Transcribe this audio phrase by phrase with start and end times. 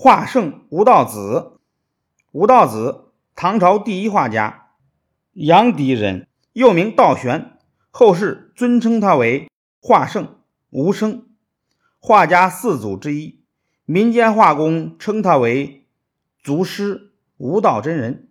[0.00, 1.58] 画圣吴道子。
[2.30, 4.68] 吴道子，唐朝第一画家，
[5.32, 7.58] 阳翟人，又名道玄，
[7.90, 9.50] 后世尊称他为
[9.82, 10.36] 画圣
[10.70, 11.26] 吴生，
[11.98, 13.42] 画家四祖之一。
[13.86, 15.88] 民间画工称他为
[16.44, 18.30] 祖师吴道真人。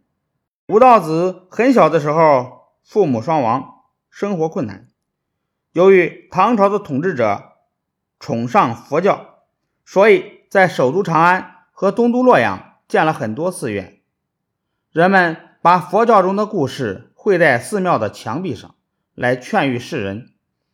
[0.69, 4.87] 吴道子很小的时候，父母双亡，生活困难。
[5.73, 7.57] 由于唐朝的统治者
[8.21, 9.39] 崇尚佛教，
[9.83, 13.99] 所以在首都长安和东都洛阳建了很多寺院。
[14.91, 18.73] 人们把佛教中的故事绘在寺庙的墙壁上，
[19.13, 20.31] 来劝喻世人。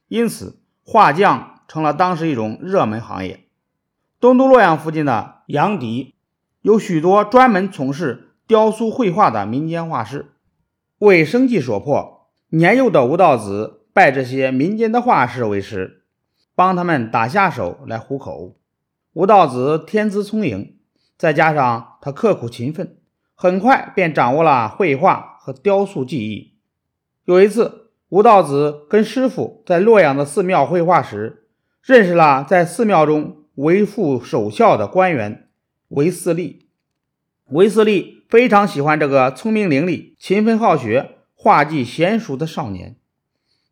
[0.07, 3.49] 因此，画匠成了当时一种热门行业。
[4.21, 6.13] 东都洛阳附近的阳翟
[6.61, 10.31] 有许多专门从事雕塑绘画的民间画师。
[10.99, 13.81] 为生计所迫，年幼的吴道子。
[13.91, 16.05] 拜这些民间的画师为师，
[16.55, 18.55] 帮他们打下手来糊口。
[19.11, 20.77] 吴道子天资聪颖，
[21.23, 22.97] 再加上他刻苦勤奋，
[23.33, 26.55] 很快便掌握了绘画和雕塑技艺。
[27.23, 31.47] 有一次，吴道子跟师傅在洛阳的寺庙绘画时，
[31.81, 35.47] 认识了在寺庙中为父守孝的官员
[35.87, 36.67] 韦四立。
[37.51, 42.97] 韦四立非常喜欢这个聪明伶俐、勤奋好学、画技娴熟的少年。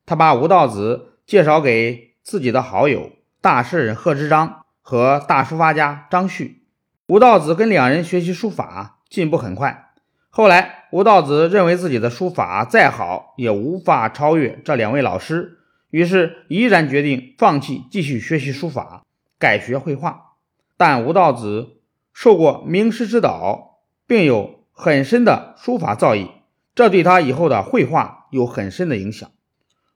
[0.05, 6.60] 他把吴道子介绍给自己的好友大诗人贺知章和大书法家张旭。
[7.07, 9.91] 吴道子跟两人学习书法，进步很快。
[10.29, 15.57] 后来，吴道子认为自己的书法再好也无法超越这两位老师，
[15.89, 19.03] 于是毅然决定放弃继续学习书法，
[19.37, 20.35] 改学绘画。
[20.77, 21.81] 但吴道子
[22.13, 26.29] 受过名师指导，并有很深的书法造诣，
[26.73, 29.29] 这对他以后的绘画有很深的影响。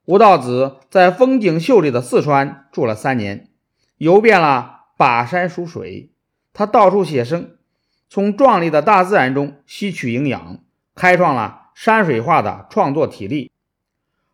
[0.03, 3.47] 吴道子在风景秀丽的四川住了三年，
[3.97, 6.11] 游遍了跋山蜀水。
[6.55, 7.57] 他到处写生，
[8.09, 10.59] 从壮丽的大自然中吸取营养，
[10.95, 13.51] 开创了山水画的创作体例。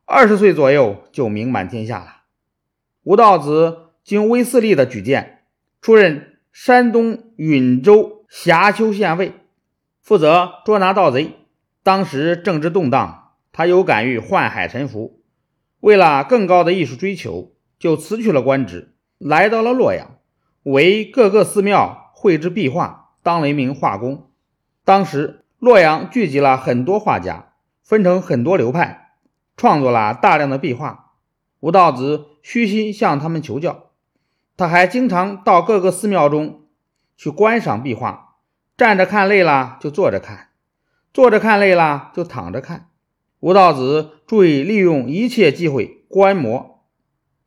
[0.05, 2.17] 二十岁左右就名满天下了。
[3.01, 5.45] 吴道子经威斯利的举荐，
[5.81, 9.33] 出任山东兖州峡丘县尉，
[9.99, 11.31] 负责捉拿盗贼。
[11.81, 15.23] 当时政治动荡，他有感于宦海沉浮。
[15.79, 20.19] 为了更高的艺术追求，就辞去了官职，来到了洛阳，
[20.61, 24.29] 为各个寺庙绘制壁画，当了一名画工。
[24.85, 29.15] 当时洛阳聚集了很多画家，分成很多流派，
[29.57, 31.13] 创作了大量的壁画。
[31.61, 33.89] 吴道子虚心向他们求教，
[34.55, 36.67] 他还经常到各个寺庙中
[37.17, 38.35] 去观赏壁画，
[38.77, 40.49] 站着看累了就坐着看，
[41.11, 42.89] 坐着看累了就躺着看。
[43.39, 46.85] 吴道子注意利用一切机会观摩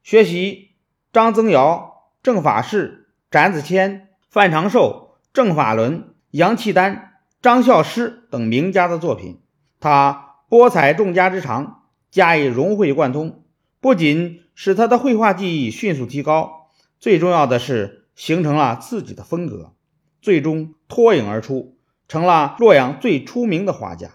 [0.02, 0.70] 学习
[1.12, 4.03] 张增尧、郑法士、展子谦、
[4.34, 9.40] 范长寿、郑法伦、杨契丹、张孝师等名家的作品。
[9.78, 13.44] 他博采众家之长，加以融会贯通，
[13.78, 16.66] 不仅使他的绘画技艺迅速提高，
[16.98, 19.74] 最重要的是形成了自己的风格，
[20.20, 21.78] 最终脱颖而出，
[22.08, 24.08] 成了洛阳最出名的画家。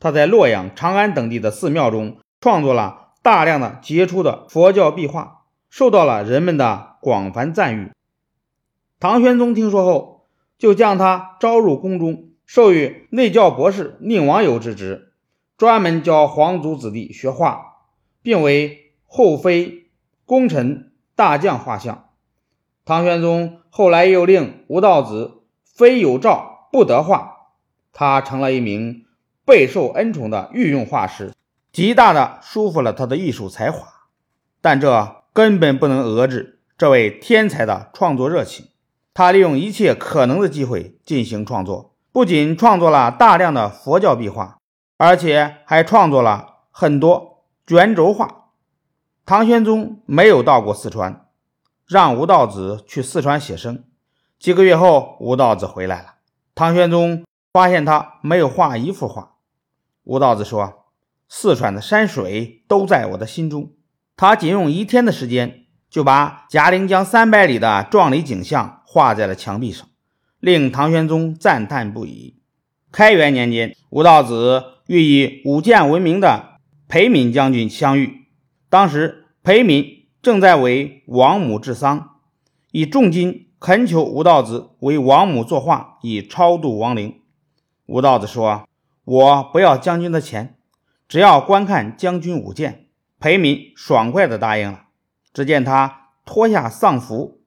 [0.00, 7.92] 他在洛阳、长安等地的寺庙中创作了大量的杰出的佛教壁画，受到了人们的广泛赞誉。
[9.02, 15.12] 唐玄宗听说后，就将他招入宫中，授予内教博士、宁王友之职，
[15.58, 17.78] 专门教皇族子弟学画，
[18.22, 19.90] 并为后妃、
[20.24, 22.10] 功臣、大将画像。
[22.84, 27.48] 唐玄宗后来又令吴道子非有诏不得画，
[27.92, 29.04] 他成了一名。
[29.44, 31.32] 备受恩宠的御用画师，
[31.72, 33.84] 极大的舒服了他的艺术才华，
[34.60, 38.66] 但这根本不能遏制这位天才的创作热情。
[39.14, 44.58] 他利用一切可能的机会进行创作，不仅创作了大量的佛教壁画，
[44.96, 48.48] 而且还创作了很多卷轴画。
[49.24, 51.26] 唐玄宗没有到过四川，
[51.86, 53.84] 让吴道子去四川写生。
[54.38, 56.14] 几个月后，吴道子回来了，
[56.54, 59.34] 唐玄宗发现他没有画一幅画。
[60.04, 60.86] 吴道子说
[61.28, 63.70] ：“四川的山水都在我的心中。”
[64.16, 65.61] 他仅用一天的时间，
[65.92, 69.86] 就把嘉陵江三百里的壮丽景象画在了墙壁上，
[70.40, 72.40] 令唐玄宗赞叹不已。
[72.90, 76.54] 开元年间，吴道子欲以武剑闻名的
[76.88, 78.22] 裴敏将军相遇。
[78.70, 82.16] 当时，裴敏正在为王母治丧，
[82.70, 87.20] 以重金恳求吴道子为王母作画，以超度亡灵。
[87.84, 88.66] 吴道子说。
[89.04, 90.54] 我不要将军的钱，
[91.08, 92.86] 只要观看将军舞剑。
[93.18, 94.84] 裴敏爽快地答应了。
[95.32, 97.40] 只见他脱下丧服，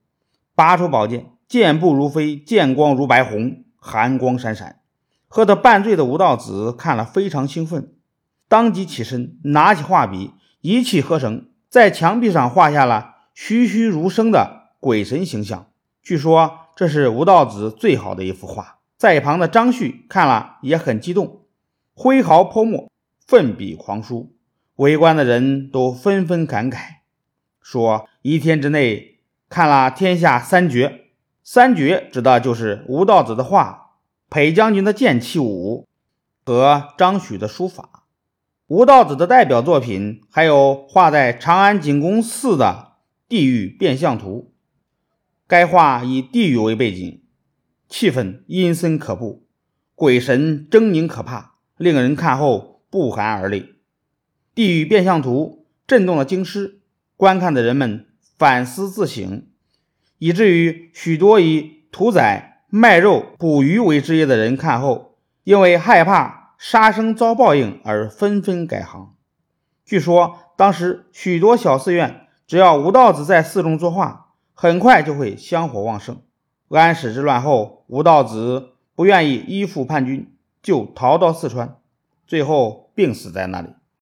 [0.55, 4.79] 拔出宝剑，健步如飞，剑光如白虹，寒光闪闪。
[5.27, 7.93] 喝得半醉的吴道子看了非常兴奋，
[8.47, 15.67] 当即起身，拿起画笔，一气呵成，在墙壁上画下了栩栩如生的鬼神形象。
[16.01, 18.79] 据说这是吴道子最好的一幅画。
[18.97, 21.41] 在一旁的张旭看了也很激动，
[21.93, 22.89] 挥毫泼墨，
[23.27, 24.33] 奋笔狂书。
[24.77, 26.77] 围观的人都纷纷感慨，
[27.65, 31.05] 说一天之内看了天下三绝。
[31.41, 33.97] 三绝指的就是吴道子的画、
[34.29, 35.87] 裴将军的剑气舞
[36.45, 38.05] 和张旭的书法。
[38.67, 42.93] 吴道子的代表作品还有画在长安景公寺的
[43.27, 44.53] 《地狱变相图》，
[45.47, 47.23] 该画以地狱为背景。
[47.89, 49.47] 气氛阴森可怖，
[49.95, 53.61] 鬼神狰狞可怕，令人看后不寒而栗。
[54.53, 56.81] 《地狱变相图》震动了京师，
[57.17, 58.07] 观看的人们
[58.37, 59.47] 反思自省，
[60.17, 69.13] 以至于许多以屠宰、卖肉、捕鱼为职业的人看后，因为害怕杀生遭报应而纷纷改行。
[69.85, 76.21] 据说当时许多小寺院，只要吴道子在寺中作画，很快就会香火旺盛。
[76.69, 81.77] 安史之乱后，吴道子不愿意依附叛军，就逃到四川，
[82.27, 83.69] 最后病死在那里。